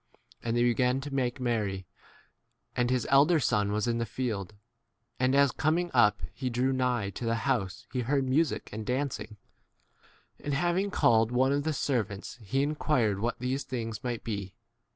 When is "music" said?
8.27-8.69